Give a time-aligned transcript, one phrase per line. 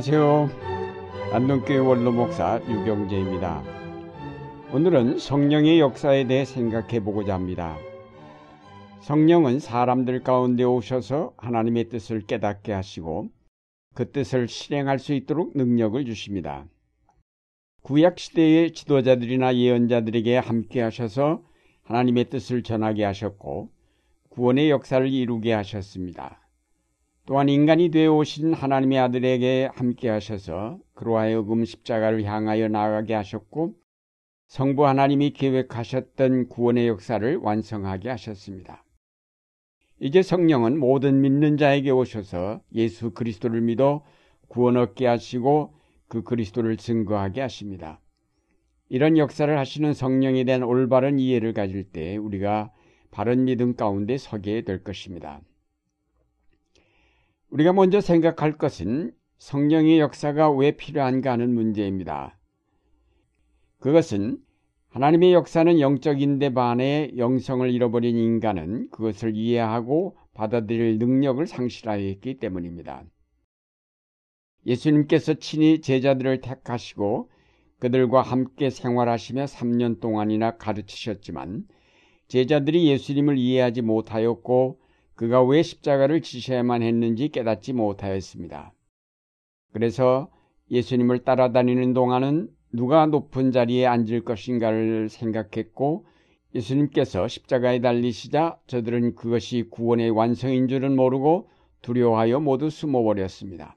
[0.00, 0.48] 안녕하세요.
[1.34, 3.62] 안동교회 원로 목사 유경재입니다.
[4.72, 7.76] 오늘은 성령의 역사에 대해 생각해 보고자 합니다.
[9.02, 13.28] 성령은 사람들 가운데 오셔서 하나님의 뜻을 깨닫게 하시고
[13.94, 16.64] 그 뜻을 실행할 수 있도록 능력을 주십니다.
[17.82, 21.42] 구약 시대의 지도자들이나 예언자들에게 함께 하셔서
[21.82, 23.68] 하나님의 뜻을 전하게 하셨고
[24.30, 26.40] 구원의 역사를 이루게 하셨습니다.
[27.30, 33.76] 또한 인간이 되어 오신 하나님의 아들에게 함께 하셔서 그로 하여금 십자가를 향하여 나아가게 하셨고
[34.48, 38.84] 성부 하나님이 계획하셨던 구원의 역사를 완성하게 하셨습니다.
[40.00, 44.04] 이제 성령은 모든 믿는 자에게 오셔서 예수 그리스도를 믿어
[44.48, 45.72] 구원 얻게 하시고
[46.08, 48.00] 그 그리스도를 증거하게 하십니다.
[48.88, 52.72] 이런 역사를 하시는 성령에 대한 올바른 이해를 가질 때 우리가
[53.12, 55.40] 바른 믿음 가운데 서게 될 것입니다.
[57.50, 62.38] 우리가 먼저 생각할 것은 성령의 역사가 왜 필요한가 하는 문제입니다.
[63.80, 64.38] 그것은
[64.90, 73.04] 하나님의 역사는 영적인데 반해 영성을 잃어버린 인간은 그것을 이해하고 받아들일 능력을 상실하였기 때문입니다.
[74.66, 77.30] 예수님께서 친히 제자들을 택하시고
[77.78, 81.66] 그들과 함께 생활하시며 3년 동안이나 가르치셨지만
[82.28, 84.78] 제자들이 예수님을 이해하지 못하였고
[85.20, 88.72] 그가 왜 십자가를 지셔야만 했는지 깨닫지 못하였습니다.
[89.70, 90.30] 그래서
[90.70, 96.06] 예수님을 따라다니는 동안은 누가 높은 자리에 앉을 것인가를 생각했고
[96.54, 101.50] 예수님께서 십자가에 달리시자 저들은 그것이 구원의 완성인 줄은 모르고
[101.82, 103.76] 두려워하여 모두 숨어버렸습니다.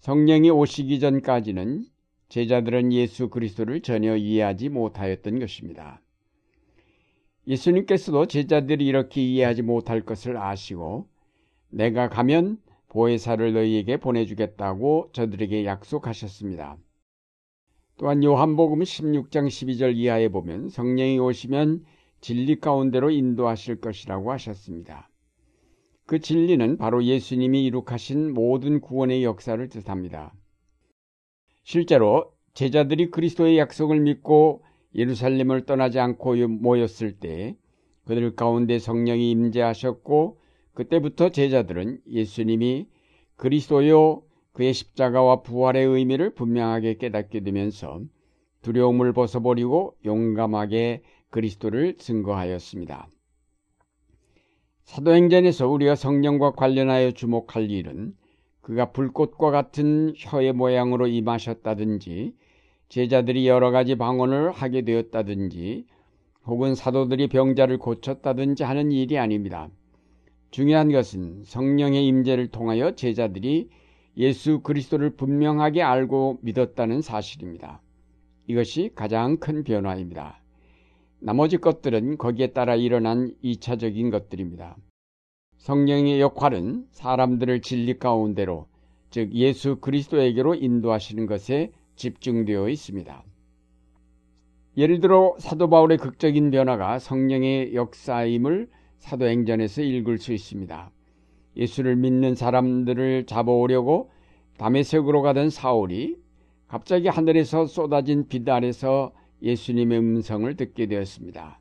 [0.00, 1.86] 성령이 오시기 전까지는
[2.28, 6.02] 제자들은 예수 그리스도를 전혀 이해하지 못하였던 것입니다.
[7.48, 11.08] 예수님께서도 제자들이 이렇게 이해하지 못할 것을 아시고
[11.70, 16.76] 내가 가면 보혜사를 너희에게 보내주겠다고 저들에게 약속하셨습니다.
[17.96, 21.84] 또한 요한복음 16장 12절 이하에 보면 성령이 오시면
[22.20, 25.08] 진리 가운데로 인도하실 것이라고 하셨습니다.
[26.06, 30.34] 그 진리는 바로 예수님이 이룩하신 모든 구원의 역사를 뜻합니다.
[31.64, 34.62] 실제로 제자들이 그리스도의 약속을 믿고
[34.94, 37.56] 예루살렘을 떠나지 않고 모였을 때
[38.04, 40.38] 그들 가운데 성령이 임재하셨고
[40.74, 42.88] 그때부터 제자들은 예수님이
[43.36, 44.22] 그리스도요
[44.52, 48.00] 그의 십자가와 부활의 의미를 분명하게 깨닫게 되면서
[48.62, 53.08] 두려움을 벗어버리고 용감하게 그리스도를 증거하였습니다.
[54.84, 58.14] 사도행전에서 우리가 성령과 관련하여 주목할 일은
[58.62, 62.34] 그가 불꽃과 같은 혀의 모양으로 임하셨다든지
[62.88, 65.86] 제자들이 여러 가지 방언을 하게 되었다든지
[66.46, 69.68] 혹은 사도들이 병자를 고쳤다든지 하는 일이 아닙니다.
[70.50, 73.68] 중요한 것은 성령의 임재를 통하여 제자들이
[74.16, 77.82] 예수 그리스도를 분명하게 알고 믿었다는 사실입니다.
[78.46, 80.40] 이것이 가장 큰 변화입니다.
[81.20, 84.76] 나머지 것들은 거기에 따라 일어난 2차적인 것들입니다.
[85.58, 88.66] 성령의 역할은 사람들을 진리 가운데로
[89.10, 93.24] 즉 예수 그리스도에게로 인도하시는 것에 집중되어 있습니다.
[94.78, 100.90] 예를 들어 사도 바울의 극적인 변화가 성령의 역사임을 사도행전에서 읽을 수 있습니다.
[101.56, 104.10] 예수를 믿는 사람들을 잡아오려고
[104.56, 106.16] 담에색으로 가던 사울이
[106.68, 111.60] 갑자기 하늘에서 쏟아진 빛 아래서 예수님의 음성을 듣게 되었습니다.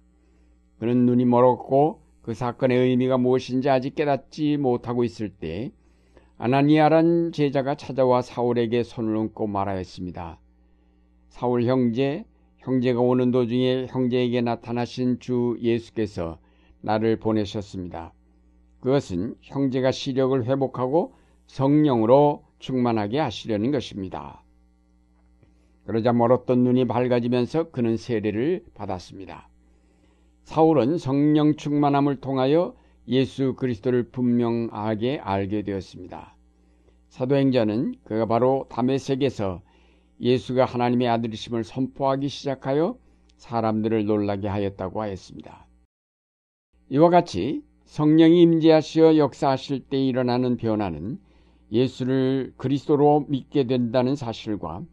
[0.80, 5.72] 그는 눈이 멀었고 그 사건의 의미가 무엇인지 아직 깨닫지 못하고 있을 때
[6.40, 10.40] 아나니아란 제자가 찾아와 사울에게 손을 얹고 말하였습니다.
[11.30, 12.26] 사울 형제,
[12.58, 16.38] 형제가 오는 도중에 형제에게 나타나신 주 예수께서
[16.82, 18.14] 나를 보내셨습니다.
[18.82, 21.14] 그것은 형제가 시력을 회복하고
[21.48, 24.44] 성령으로 충만하게 하시려는 것입니다.
[25.86, 29.50] 그러자 멀었던 눈이 밝아지면서 그는 세례를 받았습니다.
[30.44, 32.76] 사울은 성령 충만함을 통하여
[33.08, 36.36] 예수 그리스도를 분명하게 알게 되었습니다.
[37.10, 39.62] 사도행전은 그가 바로 담의색에서
[40.20, 42.98] 예수가 하나님의 아들이심을 선포하기 시작하여
[43.38, 45.68] 사람들을 놀라게 하였다고 하였습니다.
[46.90, 51.20] 이와 같이 성령이 임재하시어 역사하실 때 일어나는 변화는
[51.72, 54.84] 예수를 그리스도로 믿게 된다는 사실과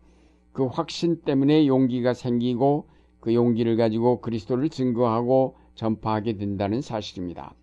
[0.53, 2.89] 그 확신 때문에 용기가 생기고
[3.21, 7.55] 그 용기를 가지고 그리스도를 증거하고 전파하게 된다는 사실입니다.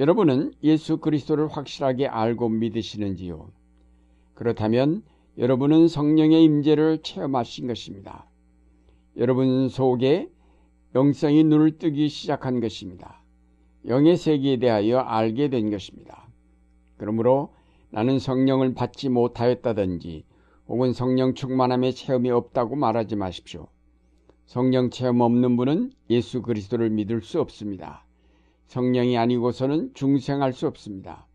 [0.00, 3.50] 여러분은 예수 그리스도를 확실하게 알고 믿으시는지요?
[4.34, 5.02] 그렇다면
[5.38, 8.26] 여러분은 성령의 임재를 체험하신 것입니다.
[9.16, 10.30] 여러분 속에
[10.94, 13.20] 영성이 눈을 뜨기 시작한 것입니다.
[13.86, 16.28] 영의 세계에 대하여 알게 된 것입니다.
[16.96, 17.52] 그러므로
[17.90, 20.24] 나는 성령을 받지 못하였다든지
[20.68, 23.66] 혹은 성령 충만함의 체험이 없다고 말하지 마십시오.
[24.46, 28.04] 성령 체험 없는 분은 예수 그리스도를 믿을 수 없습니다.
[28.68, 31.26] 성령이 아니고서는 중생할 수 없습니다.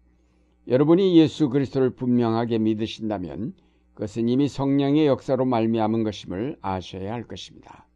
[0.68, 3.54] 여러분이 예수 그리스도를 분명하게 믿으신다면
[3.96, 7.88] 그것은 이미 성령의 역사로 말미암은 것임을 아셔야 할 것입니다.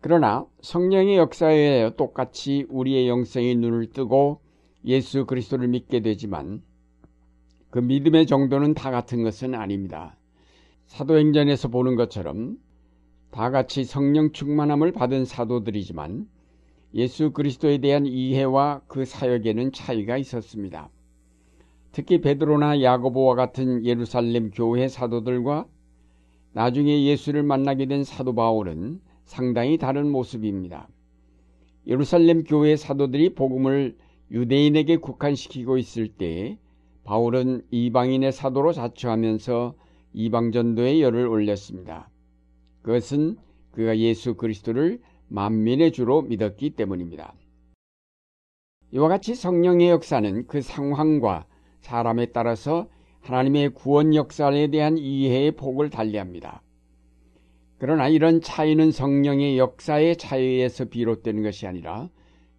[0.00, 4.40] 그러나 성령의 역사에 똑같이 우리의 영성이 눈을 뜨고
[4.84, 6.62] 예수 그리스도를 믿게 되지만
[7.70, 10.16] 그 믿음의 정도는 다 같은 것은 아닙니다.
[10.86, 12.58] 사도행전에서 보는 것처럼
[13.30, 16.26] 다 같이 성령 충만함을 받은 사도들이지만
[16.94, 20.90] 예수 그리스도에 대한 이해와 그 사역에는 차이가 있었습니다.
[21.92, 25.66] 특히 베드로나 야고보와 같은 예루살렘 교회 사도들과
[26.52, 30.88] 나중에 예수를 만나게 된 사도 바울은 상당히 다른 모습입니다.
[31.86, 33.96] 예루살렘 교회 사도들이 복음을
[34.30, 36.58] 유대인에게 국한시키고 있을 때
[37.04, 39.74] 바울은 이방인의 사도로 자처하면서
[40.12, 42.10] 이방 전도에 열을 올렸습니다.
[42.82, 43.36] 그것은
[43.72, 47.34] 그가 예수 그리스도를 만민의 주로 믿었기 때문입니다.
[48.92, 51.46] 이와 같이 성령의 역사는 그 상황과
[51.80, 52.88] 사람에 따라서
[53.20, 56.62] 하나님의 구원 역사에 대한 이해의 폭을 달리합니다.
[57.78, 62.10] 그러나 이런 차이는 성령의 역사의 차이에서 비롯되는 것이 아니라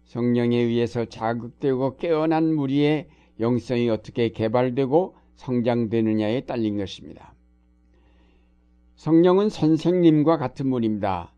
[0.04, 3.08] 성령에 의해서 자극되고 깨어난 무리의
[3.38, 7.34] 영성이 어떻게 개발되고 성장되느냐에 딸린 것입니다.
[8.96, 11.31] 성령은 선생님과 같은 분입니다.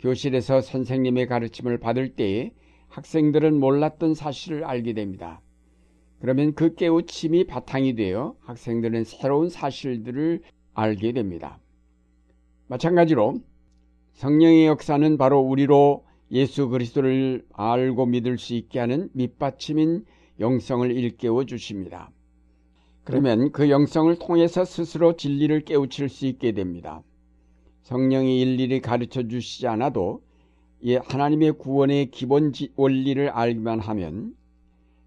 [0.00, 2.52] 교실에서 선생님의 가르침을 받을 때에
[2.88, 5.40] 학생들은 몰랐던 사실을 알게 됩니다.
[6.20, 10.42] 그러면 그 깨우침이 바탕이 되어 학생들은 새로운 사실들을
[10.74, 11.58] 알게 됩니다.
[12.66, 13.40] 마찬가지로
[14.14, 20.04] 성령의 역사는 바로 우리로 예수 그리스도를 알고 믿을 수 있게 하는 밑받침인
[20.38, 22.10] 영성을 일깨워 주십니다.
[23.04, 27.02] 그러면 그 영성을 통해서 스스로 진리를 깨우칠 수 있게 됩니다.
[27.82, 30.22] 성령이 일일이 가르쳐 주시지 않아도
[30.84, 34.34] 하나님의 구원의 기본 원리를 알기만 하면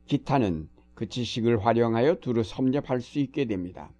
[0.05, 3.91] 기타는 그 지식을 활용하여 두루 섭렵할 수 있게 됩니다.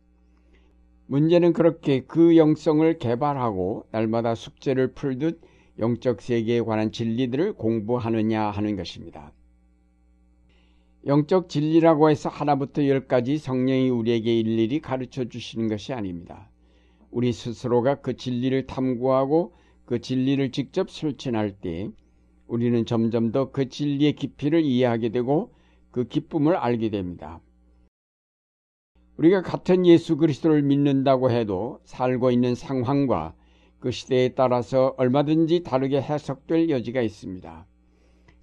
[1.07, 5.41] 문제는 그렇게 그 영성을 개발하고 날마다 숙제를 풀듯
[5.79, 9.33] 영적 세계에 관한 진리들을 공부하느냐 하는 것입니다.
[11.05, 16.49] 영적 진리라고 해서 하나부터 열까지 성령이 우리에게 일일이 가르쳐 주시는 것이 아닙니다.
[17.13, 19.53] 우리 스스로가 그 진리를 탐구하고
[19.85, 21.89] 그 진리를 직접 실천할 때
[22.47, 25.53] 우리는 점점 더 그 진리의 깊이를 이해하게 되고
[25.91, 27.39] 그 기쁨을 알게 됩니다.
[29.17, 33.35] 우리가 같은 예수 그리스도를 믿는다고 해도 살고 있는 상황과
[33.79, 37.67] 그 시대에 따라서 얼마든지 다르게 해석될 여지가 있습니다.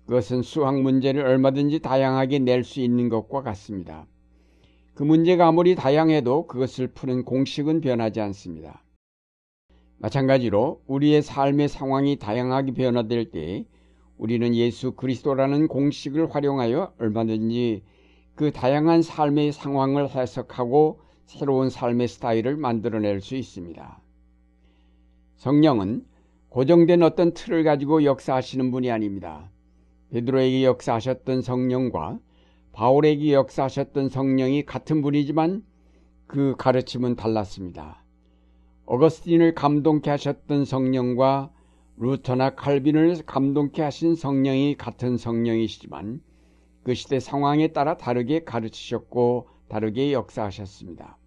[0.06, 4.06] 그것은 수학 문제를 얼마든지 다양하게 낼 수 있는 것과 같습니다.
[5.00, 8.84] 그 문제가 아무리 다양해도 그것을 푸는 공식은 변하지 않습니다.
[9.96, 13.64] 마찬가지로 우리의 삶의 상황이 다양하게 변화될 때
[14.18, 17.82] 우리는 예수 그리스도라는 공식을 활용하여 얼마든지
[18.34, 24.02] 그 다양한 삶의 상황을 해석하고 새로운 삶의 스타일을 만들어낼 수 있습니다.
[25.36, 26.04] 성령은
[26.50, 29.50] 고정된 어떤 틀을 가지고 역사하시는 분이 아닙니다.
[30.10, 32.18] 베드로에게 역사하셨던 성령과
[32.72, 35.64] 바울에게 역사하셨던 성령이 같은 분이지만
[36.26, 38.04] 그 가르침은 달랐습니다.
[38.86, 41.50] 어거스틴을 감동케 하셨던 성령과
[41.96, 46.20] 루터나 칼빈을 감동케 하신 성령이 같은 성령이시지만
[46.82, 51.18] 그 시대 상황에 따라 다르게 가르치셨고 다르게 역사하셨습니다.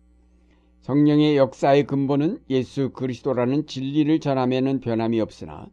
[0.81, 5.67] 성령의 역사의 근본은 예수 그리스도라는 진리를 전함에는 변함이 없으나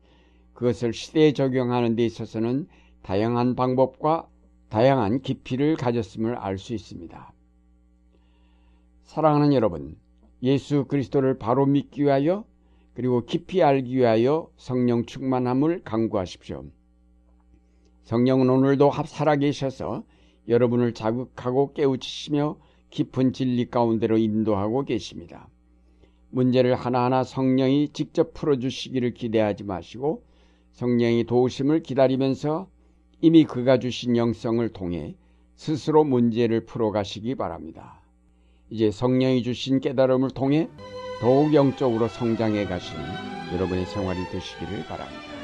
[0.52, 2.68] 그것을 시대에 적용하는 데 있어서는
[3.02, 4.28] 다양한 방법과
[4.70, 7.32] 다양한 깊이를 가졌음을 알 수 있습니다.
[9.02, 9.96] 사랑하는 여러분,
[10.44, 12.44] 예수 그리스도를 바로 믿기 위하여
[12.94, 16.64] 그리고 깊이 알기 위하여 성령 충만함을 강구하십시오.
[18.04, 20.04] 성령은 오늘도 살아계셔서
[20.46, 22.56] 여러분을 자극하고 깨우치시며
[22.90, 25.48] 깊은 진리 가운데로 인도하고 계십니다.
[26.30, 30.22] 문제를 하나하나 성령이 직접 풀어주시기를 기대하지 마시고
[30.72, 32.68] 성령이 도우심을 기다리면서
[33.22, 35.14] 이미 그가 주신 영성을 통해
[35.56, 38.00] 스스로 문제를 풀어가시기 바랍니다.
[38.70, 40.68] 이제 성령이 주신 깨달음을 통해
[41.20, 43.04] 더욱 영적으로 성장해 가시는
[43.52, 45.39] 여러분의 생활이 되시기를 바랍니다.